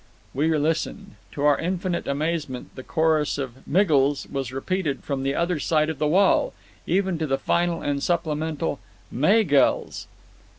We 0.33 0.47
listened. 0.57 1.11
To 1.33 1.43
our 1.43 1.59
infinite 1.59 2.07
amazement 2.07 2.73
the 2.75 2.81
chorus 2.81 3.37
of 3.37 3.67
"Miggles" 3.67 4.25
was 4.31 4.51
repeated 4.51 5.03
from 5.03 5.21
the 5.21 5.35
other 5.35 5.59
side 5.59 5.91
of 5.91 5.99
the 5.99 6.07
wall, 6.07 6.55
even 6.87 7.19
to 7.19 7.27
the 7.27 7.37
final 7.37 7.83
and 7.83 8.01
supplemental 8.01 8.79
"Maygells." 9.13 10.07